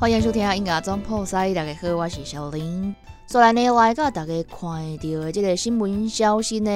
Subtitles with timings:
[0.00, 2.94] 欢迎收听音乐总破塞，大家好，我是小林。
[3.26, 6.70] 所来呢，来甲大家看到的这个新闻消息呢，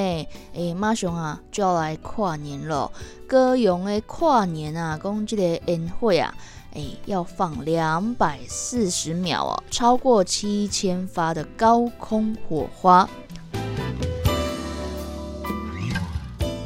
[0.54, 2.90] 诶，马上啊就要来跨年了。
[3.28, 6.34] 高雄的跨年啊，讲这个烟火啊，
[6.74, 13.08] 诶，要放两百四十秒哦，超过七千发的高空火花。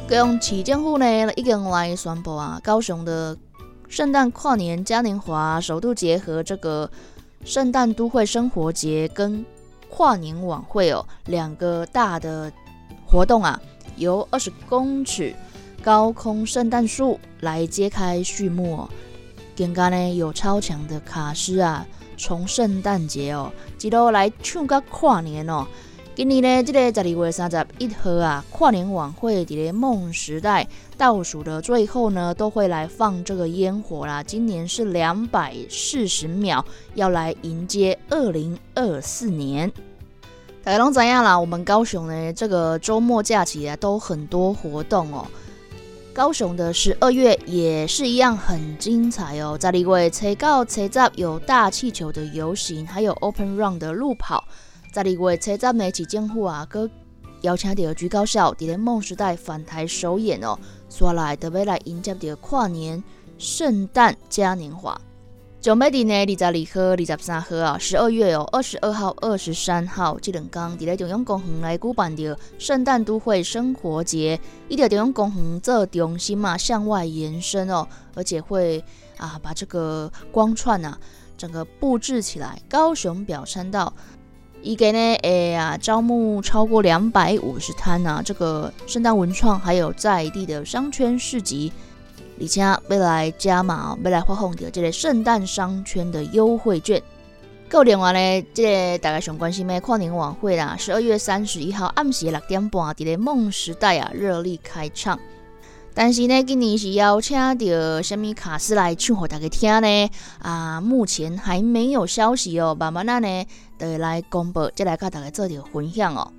[0.09, 3.37] 高雄市政府呢，已经来宣布啊，高雄的。
[3.89, 6.89] 圣诞跨年嘉年华首度结合这个
[7.45, 9.45] 圣诞都会生活节跟
[9.89, 12.51] 跨年晚会哦，两个大的
[13.05, 13.59] 活动啊，
[13.95, 15.33] 由二十公尺
[15.81, 18.89] 高空圣诞树来揭开序幕哦。
[19.55, 25.65] 更加呢有超强的卡斯啊，从圣诞节哦，一路来唱到跨年哦。
[26.17, 34.23] 今年呢，这个十二月三十一号啊，跨年晚会伫咧梦时代倒数的最后呢，都会来放这个烟火啦。
[34.23, 39.71] 今年是两百四十秒，要来迎接二零二四年。
[40.63, 41.39] 大家拢知样啦？
[41.39, 45.23] 我们高雄呢，这个周末假期啊，都很多活动哦。
[46.15, 49.55] 高雄的十二月也是一样很精彩哦。
[49.55, 54.43] 在二月初到初十有大气球的游行，还有 Open Run 的路跑。
[54.93, 56.89] 十二月车站的市政府啊，佮
[57.41, 60.57] 邀请到居高校伫咧梦时代返台首演哦，
[60.89, 63.03] 刷来特别来迎接着跨年
[63.37, 64.99] 圣诞嘉年华。
[65.59, 78.83] 就要伫呢二十二号、二十三号啊，十二月哦，二十二号、二十三号这两天伫咧中央公园来举办着圣诞都会生活节，伊条中央公园做中心嘛，向外延伸哦，而且会
[79.17, 80.97] 啊把这个光串啊
[81.37, 82.59] 整个布置起来。
[82.67, 83.93] 高雄表参道。
[84.61, 91.71] 一个呢，哎呀，招募超过两百五十摊呐，这个圣诞文创还有在地的商圈市集，
[92.41, 97.01] 而且要来加码哦，要来发放的这个圣诞商圈的优惠券。
[97.69, 105.17] 够另外呢，这个大家上关心的跨年晚会啦，十二月三十一号暗时六点半，伫咧梦时代啊热力开唱。
[105.99, 110.09] 但是呢，今年是邀请到什么卡斯来唱给大家听呢？
[110.43, 113.45] 啊，目前还没有消息哦，慢慢啊呢，
[113.79, 116.31] 就来公布，再来跟大家做条分享哦。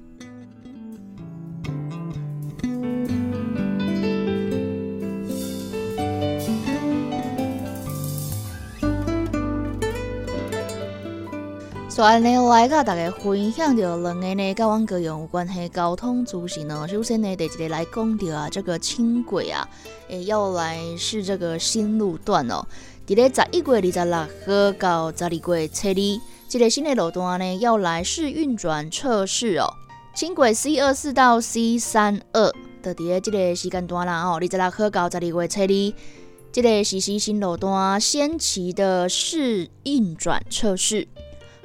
[11.98, 16.86] 所以呢，来甲大家分享着两个呢，跟阮高雄有关系交通资讯哦。
[16.86, 19.68] 首先呢，第一个来讲着啊，这个轻轨啊，
[20.08, 22.64] 诶，要来试这个新路段哦。
[23.04, 24.16] 伫咧十一月二十六
[24.46, 29.66] 号到十二月初二，这个新的路段呢，要来试运转测试哦。
[30.14, 35.92] 轻轨 C 二四到 C 三二的伫咧这个时间段啦哦，二十六号到十二月初二，
[36.52, 41.08] 这个实施新路段先期的试运转测试。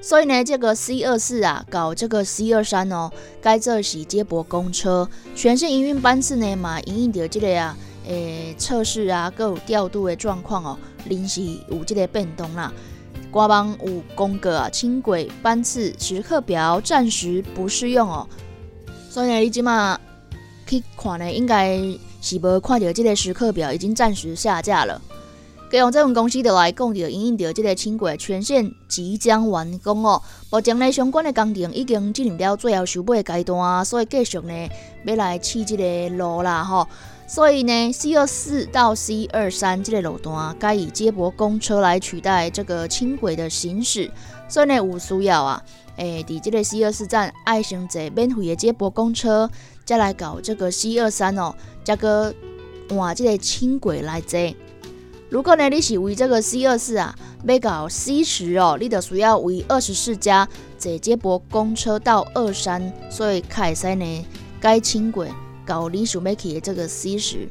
[0.03, 3.09] 所以呢，这个 C 二四啊，搞这个 C 二三哦，
[3.41, 12.71] 该这是接驳公车全线营运班次呢嘛，营运着这个啊，诶，测试啊，各有调度的状况哦，临时有这个变动啦。
[13.31, 18.27] 官方有公告啊，轻轨班次时刻表暂时不适用哦。
[19.09, 19.97] 所以呢，你即马
[20.67, 21.77] 去看呢，应该
[22.21, 25.01] 是无看到这个时刻表已经暂时下架了。
[25.73, 30.21] 利用这份公司的来讲，着营运着这个轻轨全线即将完工哦。
[30.51, 34.69] 目前呢，相关的工程已经进入了最后收尾阶段，所以继续呢
[35.03, 36.87] 要来砌这个路啦吼。
[37.25, 44.11] 所以呢，C 二四到 C 二三这个路段，该以接驳公车来取代这个轻轨的行驶。
[44.47, 45.63] 所以呢，有需要啊，
[45.95, 49.49] 诶，伫这个 C 二四站爱先坐免费的接驳公车，
[49.83, 52.31] 再来搞这个 C 二三哦，再个
[52.89, 54.37] 换这个轻轨来坐。
[55.33, 57.15] 如果呢，你是为这个 C 二四啊，
[57.47, 60.47] 要到 C 十哦，你就需要为二十四家
[60.77, 64.25] 坐接驳公车到二三，所以凯西呢，
[64.61, 65.27] 该轻轨
[65.65, 67.49] 搞你想要去的这个 C 十。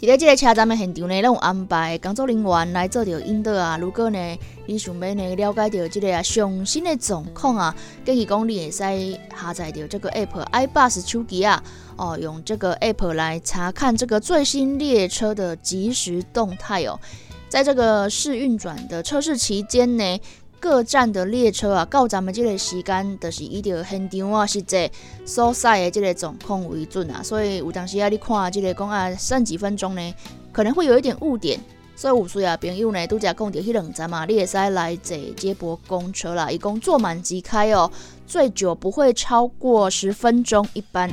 [0.00, 3.78] 伫咧这个车站的现场呢，拢有安排工作人员来做着引导啊。
[3.78, 4.18] 如果呢，
[4.66, 7.74] 你想要呢了解到即个啊上新的状况啊，
[8.04, 11.62] 建议讲你会使下载到这个 app iBus 手机啊，
[11.96, 16.98] 哦，用这个 app 来查看这个最新列车的即时动态哦。
[17.48, 20.20] 在这个试运转的测试期间呢。
[20.60, 24.90] 各站的列车啊，到咱们这个时间，都是以着现场啊实际
[25.26, 27.22] 所在的这个状况为准啊。
[27.22, 30.14] 所以有当时啊，你看这个讲啊，剩几分钟呢，
[30.52, 31.60] 可能会有一点误点。
[31.96, 37.90] 所以有需要朋友呢，拄则讲到迄两站嘛，你会使来坐接驳公车啦，一共坐满即开哦，
[38.26, 41.10] 最久不会超过十分钟一班。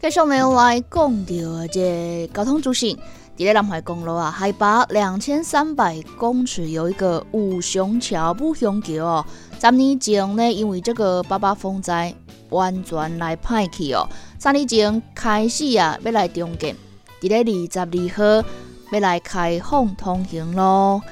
[0.00, 2.98] 继续呢来讲到这交通资讯。
[3.34, 9.24] 伫咧南海公路啊，海拔两千三百公尺有一个五雄桥五雄桥哦。
[9.58, 12.14] 三年前呢，因为这个八八风灾
[12.52, 14.08] 完全来歹去哦。
[14.38, 16.76] 三年前开始啊，要来重建，
[17.20, 18.48] 伫咧二十二号
[18.92, 21.02] 要来开放通行咯。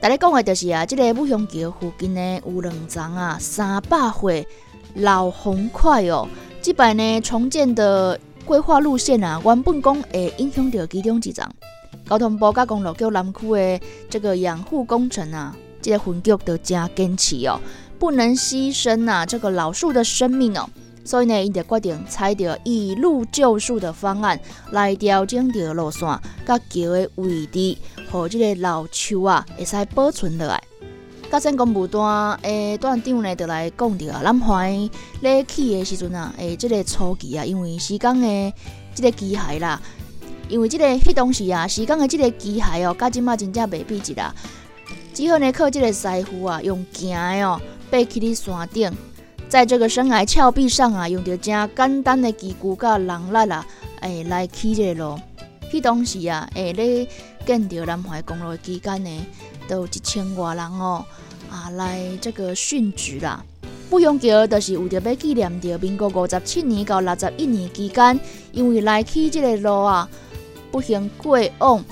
[0.00, 4.46] 大家讲的就是啊，这个五雄桥附近呢有两丛啊三百岁
[4.94, 6.28] 老红块哦。
[6.60, 8.20] 即摆呢重建的。
[8.46, 11.46] 规划路线啊，原本讲会影响到其中一丛。
[12.08, 17.60] 交通部甲公路局南区的这个养护工程啊，即个分局都真坚持哦，
[18.00, 20.68] 不能牺牲啊这个老树的生命哦。
[21.04, 24.38] 所以呢，因就决定采着以路救树的方案
[24.70, 26.00] 来调整着路线
[26.46, 27.76] 甲桥的位置，
[28.10, 30.62] 和这个老树啊会使保存落来。
[31.30, 38.52] 甲先公务段诶段长呢，就来讲着啊，南环咧去的时阵啊，诶，即个初期啊，因为施工的
[38.94, 39.80] 即个机械啦，
[40.48, 44.34] 因为即个迄当时啊，施工的即个机械哦，甲即马真正袂比一啦。
[45.14, 48.90] 只好呢，靠即个师傅啊，用行的哦，爬起哩山顶，
[49.48, 53.66] 在这个深崖峭壁上啊，用着真简单的机具甲人力啊，
[54.00, 55.18] 诶，来起即个路。
[55.72, 57.06] 迄当时啊，诶，咧
[57.44, 59.26] 建着南环公路期间呢。
[59.68, 61.04] 都有一千多人哦，
[61.48, 63.44] 啊，来这个殉职啦。
[63.88, 68.18] 不用桥就是为着要纪念着民国五十七年到六十一年期间，
[68.50, 70.08] 因为来起这个路啊，
[70.72, 71.84] 不幸过往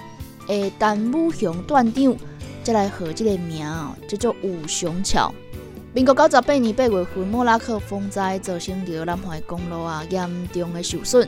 [0.49, 2.17] 的丹武雄段长，
[2.65, 3.65] 再来和这个名，
[4.09, 5.33] 叫做五雄桥。
[5.95, 11.27] 民国九十八年八月份莫拉克风灾造成着南海公路啊严重的受损，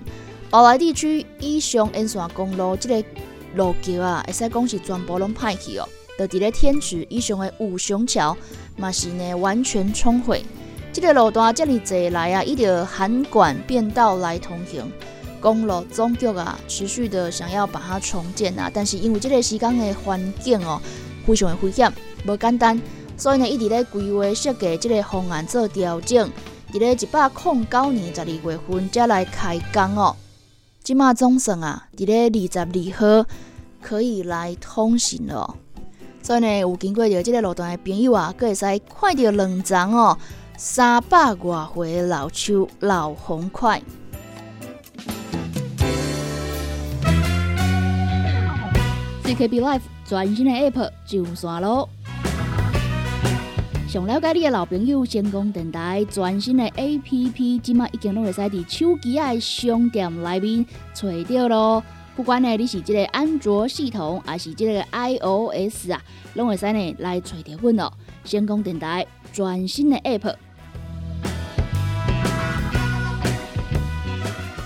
[0.50, 3.08] 宝来地区以上沿线公路这个
[3.54, 5.88] 路桥啊，会使讲是全部拢歹去哦。
[6.18, 8.36] 就伫咧天池以上的五雄桥，
[8.76, 10.44] 嘛是呢完全冲毁。
[10.92, 14.92] 这个路段这里坐来啊，一直涵管变道来通行。
[15.40, 20.78] 公路总局啊，持续的想要把它重建啊，但是因为这个时间的环境哦，
[21.26, 21.90] 非常的危险，
[22.26, 22.78] 无简单，
[23.20, 26.28] 所以呢一直咧规划设计这个方案做调整。
[26.72, 30.16] 伫咧一百零九年十二月份才来开工哦。
[30.82, 33.28] 即马总算啊，伫咧二十二号
[33.82, 35.54] 可以来通行了。
[36.22, 40.16] 所以呢，有经过着这个路段的朋友啊，佫会使看到两丛哦，
[40.56, 43.82] 三百外岁的老树老红块。
[49.24, 51.88] CKB Life 全新的 App 上线咯！
[53.90, 60.64] 想了解你的老朋友，成功电台全新的 App，即马已经拢会使伫手机的商店内面
[60.94, 61.82] 找到咯。
[62.14, 66.00] 不管呢，你是这个安卓系统，还是这个 iOS 啊，
[66.34, 67.92] 拢会使呢来找到阮哦。
[68.22, 70.36] 先讲电台全新的 App，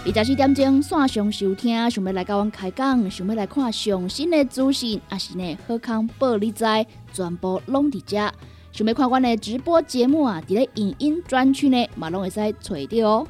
[0.05, 6.67] 二十四点钟线上收听，想要来甲阮开讲，想要来看上新的资讯，还是呢好康报你知，
[7.15, 8.31] 全部拢伫遮。
[8.75, 13.27] 想要看阮的直播节目啊，伫咧影音专区呢，嘛拢会使找到哦。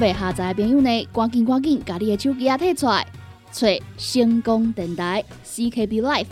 [0.00, 3.06] 未下载的朋友呢，赶紧赶紧，家己的手机啊摕出来，
[3.52, 6.26] 找星光电台 CKB Life。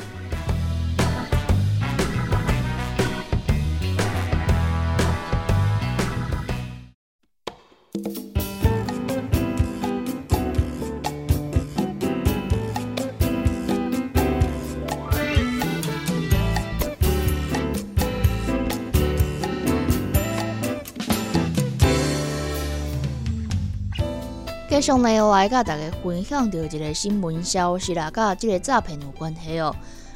[24.74, 29.72] 继续呢，来甲大家分享到一个新闻消息啦，甲这个诈骗有关系哦。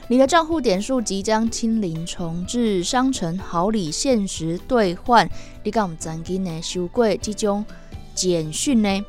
[0.08, 5.30] 你的账户点数即将清零重置，商城好礼限时兑换。
[5.62, 7.64] 你敢有曾经呢收过这种
[8.16, 9.00] 简讯呢？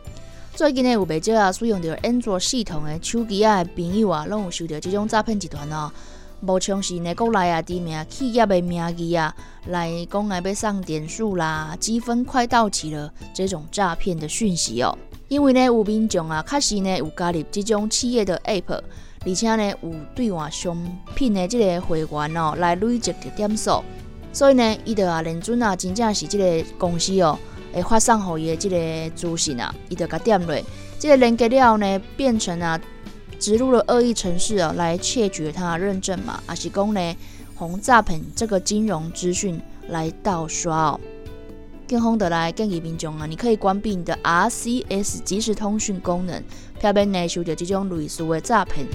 [0.53, 5.91] 最近呢有不少啊使用着安卓系统的手机啊朋友啊，拢有收到这种诈骗集团哦。
[6.41, 9.35] 无像是呢国内啊知名企业的名义啊
[9.67, 14.97] 来讲来要送点数啦，积分快到期了这种诈骗的讯息哦。
[15.27, 18.81] 因为呢有民众啊确实呢有加入这种企业的 App，
[19.25, 20.77] 而且呢有兑换商
[21.13, 23.83] 品的这个会员哦来累积的点数，
[24.31, 27.37] 所以呢伊就啊认准啊真正是这个公司哦
[27.73, 30.63] 会发送给伊的这个资讯啊，伊就甲点落，
[30.97, 32.79] 这个连接了后呢变成啊。
[33.39, 37.15] 植入了恶意程式啊，来窃取他认证码，还是讲呢，
[37.55, 40.99] 红诈骗这个金融资讯来盗刷哦。
[41.87, 46.43] 更方的来建议民众啊，你可以关闭你的 RCS 即时通讯功能，
[46.79, 48.85] 避免呢受到这种类似的诈骗。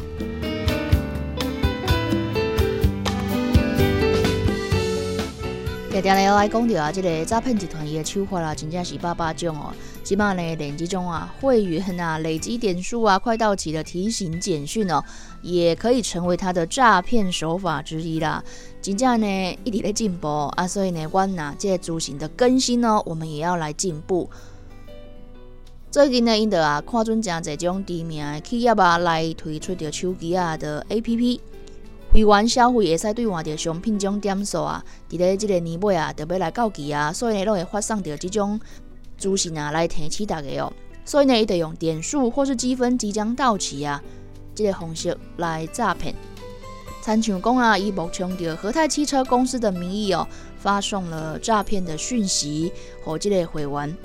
[5.95, 9.73] 今日来讲到啊，这个诈骗集团伊的手法啦，真正是百百种哦。
[10.03, 15.01] 起码呢，连这种啊会员啊累积点数啊快到期的提醒简讯哦，
[15.41, 18.43] 也可以成为他的诈骗手法之一啦。
[18.83, 24.29] 真正呢一直在进步啊，所以呢，我呐这资讯的更新呢，我们也要来进步。
[25.93, 31.41] 最近呢，因得啊看准真侪种知名的企业啊来推出着手机啊的 A P P。
[32.15, 38.61] 会员消费会使兑换着商品种点数啊，伫咧即个年尾啊，特别来到期啊，所以呢，拢会发送着即种
[39.19, 40.73] 资讯啊来提醒大家哦。
[41.05, 44.01] 所以呢，伊得用点数或是积分即将到期啊，
[44.55, 46.15] 即个方式来诈骗。
[47.03, 50.25] 参像讲啊，以目前着和泰汽车公司的名义哦，
[50.57, 52.73] 发送了诈骗的讯息
[53.05, 53.97] 和即个会员。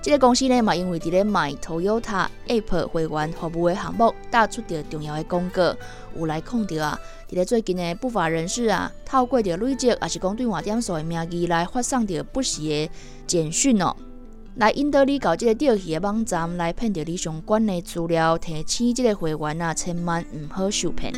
[0.00, 5.74] 这个公司呢嘛，因为伫咧卖 Toyota App 会员服务的项目，打出着重要的广告，
[6.16, 6.98] 有来控着啊。
[7.28, 12.90] 伫咧最近的，不法人士啊，透过着累积，也是讲兑换点数的名义来发送着不实的
[13.26, 13.94] 简讯哦，
[14.54, 21.12] 来引导你到这个钓鱼的网站来骗着你相关的资料，提醒这个会员啊，千万唔好受骗。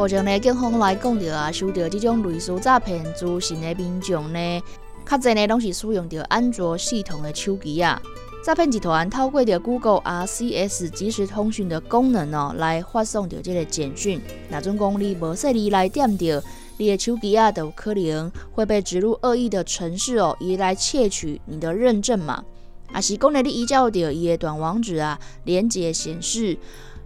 [0.00, 4.62] 目前呢，警方来讲着啊，收到这种类似诈骗资讯的民众呢，
[5.04, 8.00] 较侪呢拢是使用着安卓系统的手机啊。
[8.42, 14.18] 诈骗集团透过着 Google RCS 即时通讯的功能哦，来发送着这个简讯。
[14.48, 16.42] 那总讲你无说你来点着，
[16.78, 22.42] 你的手机啊，都可能会被植入恶意的程式哦，以来窃取你的认证码。
[22.90, 26.56] 啊，是讲呢，你依照着伊的短网址啊，连接显示。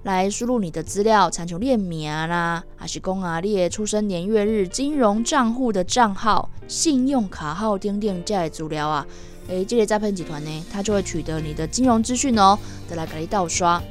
[0.05, 9.07] 来输入你的资料，参求列名啦，还是讲啊，你的出生年月日、金融账户的账号、信用卡号等等这类资料啊，
[9.49, 13.83] 诶，这类诈骗集团呢，他就会取得你的金融资讯哦，再来给你盗刷。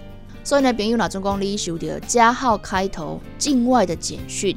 [0.44, 4.56] 所以呢，朋友哪总讲你收到加号开头境外的简讯，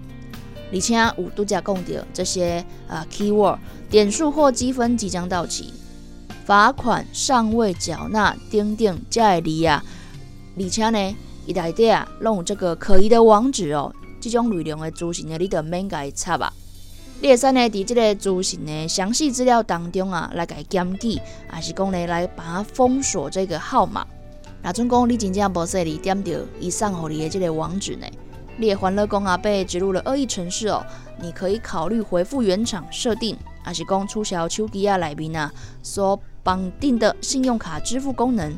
[0.70, 3.56] 而且有度假供的这些啊 keyword
[3.88, 5.72] 点数或积分即将到期，
[6.44, 9.82] 罚款尚未缴纳等等这类字啊，
[10.60, 11.16] 而且呢。
[11.46, 16.52] 伊内底啊，弄这个可疑的网址哦，这种内容的资讯呢，你得免甲伊插啊。
[17.22, 24.04] 你会使呢，伫这个资讯的详细资料当中啊，来甲伊检举，还是讲呢，来把它封锁这个号码。
[24.60, 28.06] 那总讲你真正无说你点着伊送互你的这个网址呢，
[28.56, 30.84] 你的欢乐宫啊被植入了恶意程式哦，
[31.22, 38.52] 你可以考虑回复原厂设定，还是讲取消手机啊内面啊所绑定的信用卡支付功能，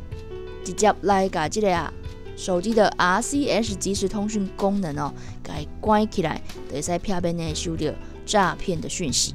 [0.64, 1.92] 直接来甲这个啊。
[2.38, 6.40] 手机的 RCS 即时通讯功能哦，该关起来，
[6.71, 7.87] 会使片面内收到
[8.25, 9.35] 诈骗的讯息。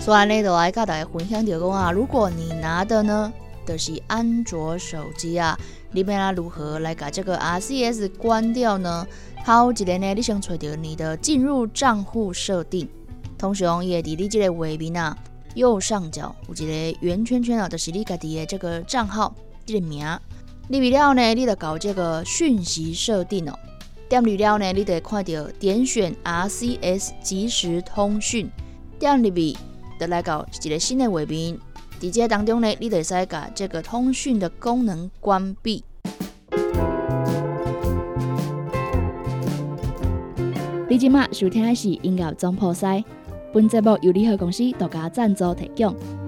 [0.00, 3.30] 所以呢，就来跟大家分享就讲啊，如果你拿的呢，
[3.66, 5.54] 就是安卓手机啊，
[5.92, 9.06] 你要来如何来把这个 RCS 关掉呢？
[9.44, 12.88] 好，一个呢，你先找到你的进入账户设定。
[13.40, 15.16] 通常也伫你即个画面啊
[15.54, 20.06] 右上角有一个圆圈圈啊，就是你家己的这个账号即个名。
[20.68, 23.58] 你完了呢，你就搞这个讯息设定哦。
[24.10, 28.46] 点入了呢，你得看到点选 RCS 即时通讯，
[28.98, 29.56] 点入去
[29.98, 31.56] 就来搞一个新的画面。
[31.98, 35.82] 在这当中呢，你得使把这个通讯的功能关闭。
[40.90, 43.02] 你今麦收听的是音乐总破塞。
[43.52, 46.19] 本节目由联合公司独家赞助提供。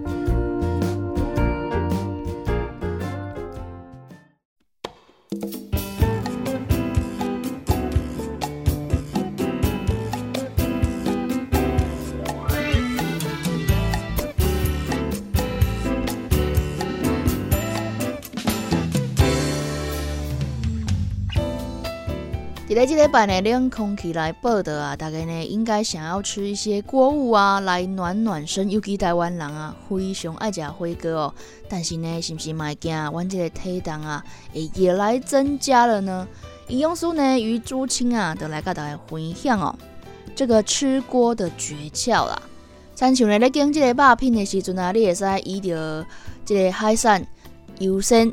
[22.75, 28.71] 在这礼拜呢，冷空气来报道啊，大家呢应该想要吃一些锅物啊，来暖暖身。
[28.71, 31.35] 尤其台湾人啊，非常爱食火锅哦。
[31.69, 34.25] 但是呢，是不是卖惊阮这个体重啊，
[34.55, 36.27] 会也来增加了呢？
[36.69, 39.75] 营养师呢，与朱青啊，都来跟大家分享哦。
[40.35, 42.41] 这个吃锅的诀窍啦，
[42.95, 46.07] 亲像咧咧拣这个肉片的时阵啊，你会使依着
[46.47, 47.27] 这个海产
[47.81, 48.33] 优先。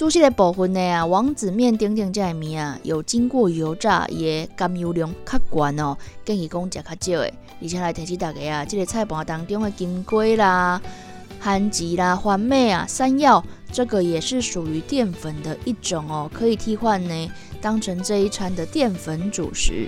[0.00, 7.34] 主食的部分呢啊，王子面顶顶这面啊，有经过油炸，也甘油量较悬哦，建议讲食较少的。
[7.60, 10.80] 而且来提醒大家啊，这个菜盘当中的金龟啦、
[11.38, 17.30] 番薯啦、番麦啊、山药，这个也是属于淀粉的一种哦，可以替换呢，
[17.60, 19.86] 当成这一餐的淀粉主食。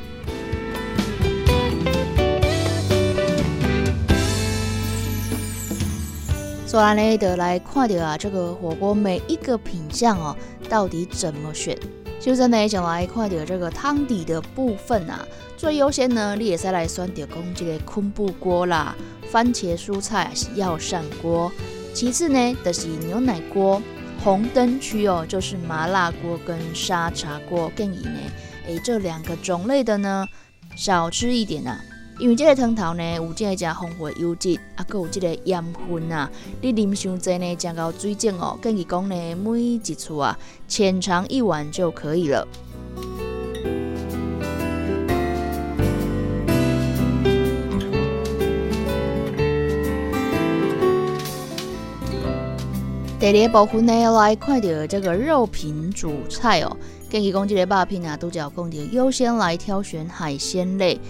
[6.73, 10.35] 做完呢，得来看到啊，这个火锅每一个品相哦，
[10.71, 11.79] 到底怎么选？
[12.19, 15.23] 就真的想来看到这个汤底的部分啊，
[15.55, 18.97] 最优先呢，你也是来选到讲这个昆布锅啦，
[19.31, 21.53] 番茄蔬菜是药膳锅。
[21.93, 23.83] 其次呢，就是牛奶锅。
[24.25, 27.71] 红灯区哦，就是麻辣锅跟沙茶锅。
[27.77, 28.19] 建议呢，
[28.67, 30.27] 诶，这两个种类的呢，
[30.75, 31.79] 少吃一点呐。
[32.19, 38.57] 因为这个汤头呢，有这个加红火油脂，啊，佮有这个盐分啊，你啉伤济呢，加到水肿哦。
[38.63, 40.39] 建议讲呢，每一次啊，
[40.69, 42.47] 浅尝一碗就可以了。
[53.19, 56.77] 第二部分呢，来看到这个肉品主菜哦。
[57.09, 61.01] 建议讲这个肉品啊，都只要讲到优先来挑选海鲜类。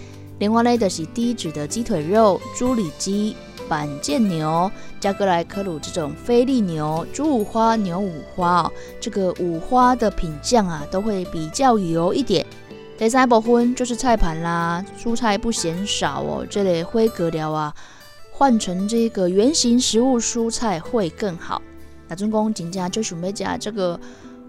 [0.43, 3.33] 另外呢，就是低脂的鸡腿肉、猪里脊、
[3.69, 4.69] 板腱牛，
[4.99, 8.71] 加格莱克鲁这种菲力牛、猪五花、牛五花哦。
[8.99, 12.45] 这个五花的品相啊，都会比较油一点。
[12.97, 16.45] 第三部分就是菜盘啦，蔬菜不嫌少哦。
[16.49, 17.73] 这类灰格料啊，
[18.29, 21.61] 换成这个圆形食物蔬菜会更好。
[22.09, 23.97] 那总共今家就准备加这个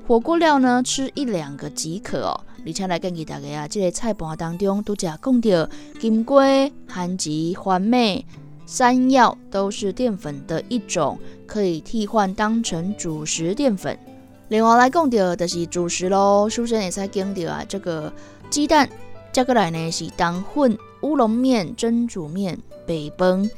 [0.08, 2.40] 火锅料呢，吃一两个即可哦。
[2.66, 5.68] 而且来建议大家啊，这个菜盘当中都加讲到
[6.00, 7.30] 金龟、番薯、
[7.62, 8.24] 番麦、
[8.66, 13.98] 山药，都是淀粉的一种，可以替换当成主食淀粉。
[14.48, 18.12] 另外来讲到就是主食咯，首先也在讲到啊，这个
[18.50, 18.88] 鸡蛋，
[19.32, 23.48] 接过来呢是当混乌龙面、蒸煮面、北崩。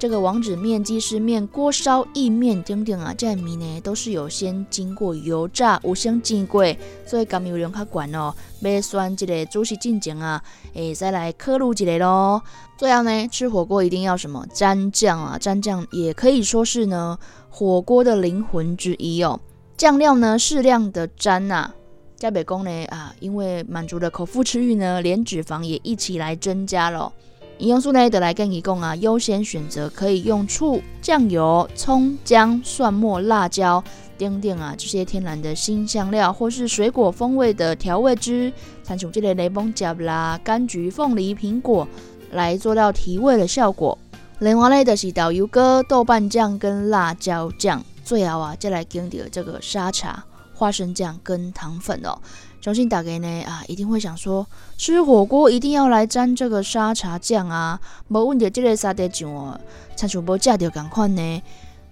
[0.00, 6.64] 这个王子面、鸡丝面、锅烧意面等等啊，这些面呢都是有先经过油炸，有先煎过，
[7.04, 8.34] 所以甘油量较悬哦。
[8.60, 12.42] 要选这个主食进前啊，诶，再来刻录一个咯。
[12.78, 15.36] 最后呢，吃火锅一定要什么蘸酱啊？
[15.38, 17.18] 蘸酱也可以说是呢
[17.50, 19.38] 火锅的灵魂之一哦。
[19.76, 21.70] 酱料呢适量的沾呐。
[22.16, 27.12] 在北宫呢啊，因为满足了口腹之欲呢，连脂肪也一起来增加了。
[27.60, 33.84] 营养素呢，得来跟一共啊，优先选择可以用醋、酱油、葱、姜、蒜末、辣椒、
[34.16, 38.50] 丁丁啊这些天然的新香料，或是水果风味的调味汁，
[38.82, 41.86] 像从这类雷蒙加啦、柑橘、凤梨、苹果
[42.32, 43.96] 来做到提味的效果。
[44.38, 50.24] 另外呢，就是导游哥豆瓣酱跟辣椒酱，最后啊，再来跟的这个沙茶、
[50.60, 52.18] 花生酱跟糖粉哦。
[52.60, 54.46] 相信大家呢啊，一定会想说，
[54.76, 59.58] 吃火锅一定要来沾这个沙茶酱啊，无问题这个沙茶酱哦，
[59.96, 61.42] 餐主播价掉赶快呢，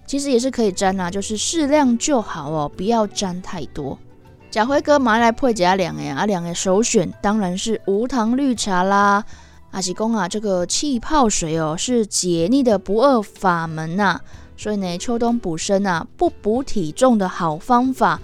[0.05, 3.97] 其实也是可以沾啦，就是适量就好哦，不要沾太多。
[4.51, 9.25] 贾辉哥马上来配加两个啊，两个首选当然是无糖绿茶啦。
[9.71, 14.19] 阿喜公啊，这个气泡水哦，是解腻的不二法门呐，
[14.55, 18.19] 所以呢，秋冬补身啊，不补体重的好方法。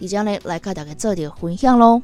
[0.00, 2.00] 即将呢来跟大家做点分享喽。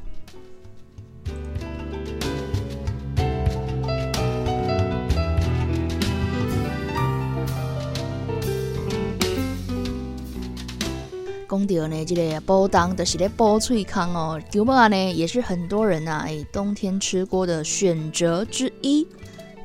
[11.49, 19.07] 讲到呢，这个煲汤就是咧煲脆康哦，牛肉呢也是很多人呐哎冬天吃锅的选择之一。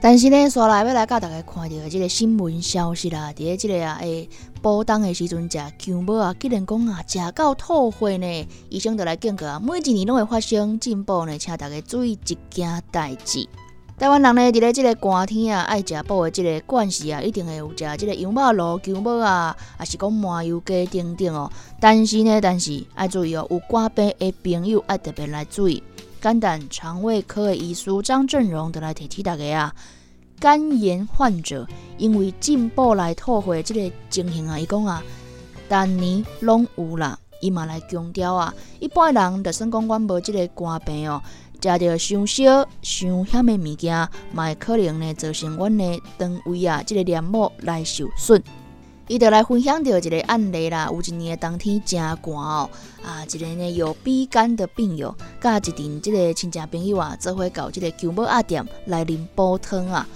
[0.04, 4.28] 但是呢，刷来要来教大家看到这个新闻消息啦，伫咧这个啊，诶，
[4.60, 13.48] 补冬的时阵食姜母啊，既然讲啊，食到吐血呢，医生就来警告啊，每一年拢会发生进步呢，请大家注意一件代志。
[13.96, 21.48] 台湾人呢，伫咧这个寒天啊，爱食补的这个惯势啊，一定会有食这个羊肉卤、姜母啊，还是讲麻油鸡等等哦。
[21.78, 25.80] 但是呢，但是爱注意哦，有肝病的朋友爱特别来注意。
[26.22, 29.74] 肝胆肠胃科的医师张振荣就来提醒大家啊，
[30.38, 31.66] 肝炎患者
[31.98, 35.02] 因为进步来吐血这个情形啊，伊讲啊，
[35.68, 41.20] 逐年拢有啦，伊嘛来强调啊，一般人就算讲阮无这个肝病哦，
[41.60, 48.40] 食着伤少、伤险的物件，嘛会可能呢造成阮的肠胃啊，即个黏膜来受损。
[49.08, 52.70] 伊就来分享到一个案例啦，有一年冬天真寒哦，
[53.04, 60.06] 啊，一个呢有鼻肝的病友，甲一阵即个亲戚朋友啊，做伙到即个姜母阿店来啉煲汤啊。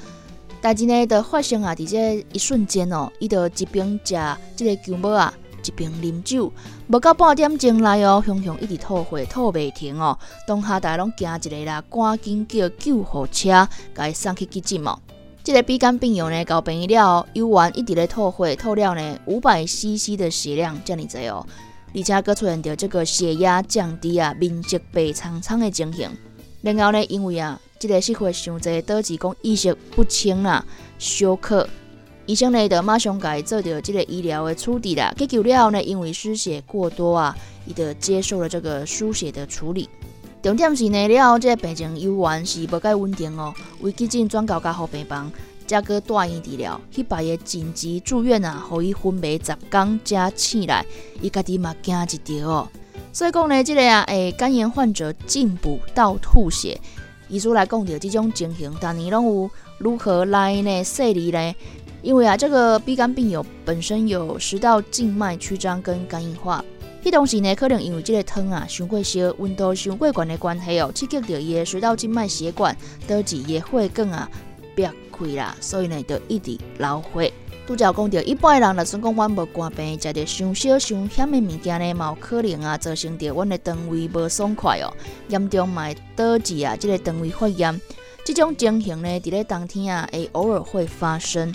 [0.61, 4.15] 代志呢，就发生啊，伫这一瞬间哦，伊就一边食
[4.55, 6.51] 即个姜母啊，一边啉酒，
[6.89, 14.99] 无到半点钟来哦，熊熊一直吐血，吐袂停哦，当下大家拢惊一个啦，赶紧叫救护车，甲伊送去急诊哦。
[15.47, 21.47] 这个鼻肝病友呢，搞病了，游完一直咧吐血，吐了呢五百 CC 的血量，这样子哦，
[21.95, 26.11] 而且佫出现着这个血压降低啊，面色白苍苍的情形。
[26.63, 30.65] 然后呢，因为啊，这个失血伤济，导致讲意识不清啦，
[30.99, 31.69] 休克。
[32.27, 35.15] 医生呢，就马上伊做着这个医疗的处理啦。
[35.17, 39.89] 急救了后呢，因为失血过多啊，伊就接受了这个输血的处理。
[40.47, 45.29] 重点是呢，了后这个病情犹原是无介稳定哦，为急诊转到加护病房，
[45.67, 50.87] 再搁住院治疗，迄摆个紧急住院啊，互伊昏迷十天才醒来，
[51.21, 52.69] 伊家己嘛惊一条哦。
[53.13, 56.81] 所以讲呢，这个啊，诶，肝炎患者进补到吐血，
[57.29, 60.85] 医师来讲着这种情形，但你拢有如何来呢？
[60.85, 61.55] 设理呢？
[62.03, 66.65] 因为啊，这个鼻肝病友本身有食道静脉曲张跟肝硬化。
[67.07, 74.29] 迄同时呢，可能因为即个汤啊，伤过烧，温度伤过悬的关系哦，刺激到伊的水道静脉血管，导致伊的血管啊
[74.75, 77.33] 裂开啦，所以呢，就一直流血。
[77.65, 84.93] 拄则讲到，一般的人若算讲阮无肝病，食着伤少伤险的物件呢，嘛有可能啊，造成着阮的肠胃无爽快哦，
[85.29, 87.81] 严重嘛会导致啊，即个肠胃发炎。
[88.25, 91.55] 这种情形呢，伫咧冬天啊，会偶尔会发生。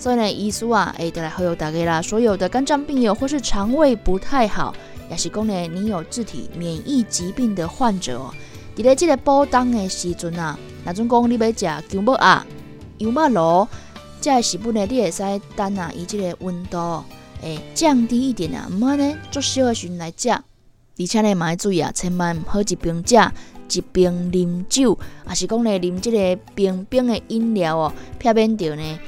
[0.00, 4.74] 所以呢，医师啊，会得来呼吁大家啦，所有的肝脏病友或是肠胃不太好，
[5.10, 8.32] 也是讲呢，你有自体免疫疾病的患者哦，
[8.74, 12.46] 伫咧即个补冬的时阵啊，那种讲你要食姜母鸭、
[12.96, 13.68] 油麦螺，
[14.22, 15.22] 这食物呢，你会使
[15.54, 17.04] 等啊，伊即个温度
[17.42, 28.98] 诶降低一点啊，毋好呢做小的时阵来食，而且呢，嘛要注意啊，千万毋好一边食一边啉酒，也是讲呢，啉即个冰冰的饮料哦，避免着呢。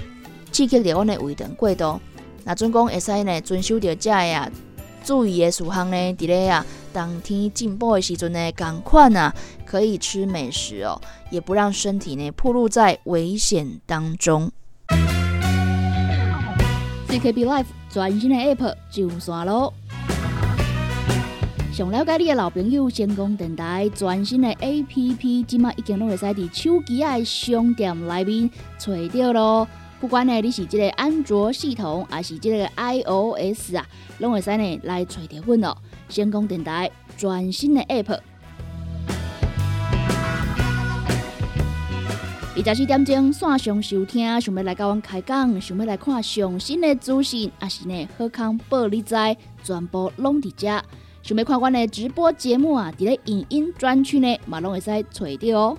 [0.52, 1.98] 刺激着阮的胃肠过度，
[2.44, 4.50] 那总讲会使呢遵守着遮个啊
[5.02, 9.34] 注意的事项呢，伫咧啊冬天进补的时阵呢，赶快啊
[9.64, 14.52] 可以吃美食哦，也不让身体呢暴露在危险当中。
[17.08, 19.72] CKB Life 全新的 App 上线咯！
[21.72, 29.66] 想了解你的老朋友，成功电台全新的 App，即马已经拢会使伫手机的商店内面找着咯。
[30.02, 33.86] 不管呢，你是这个安卓系统，还是这个 iOS 啊，
[34.18, 35.76] 拢会使呢来找着阮哦。
[36.08, 38.18] 先讲电台全新的 App，
[42.56, 49.14] 二十四点钟线上收听，想要来甲阮开讲，想要来看上新的资讯，还是呢好康报你知，
[49.62, 50.82] 全部拢伫遮。
[51.22, 55.78] 想要看阮的直播节目啊，伫咧影音专区呢，嘛拢会使找着哦。